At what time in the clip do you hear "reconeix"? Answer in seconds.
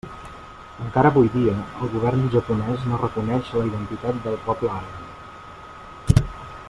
3.03-3.53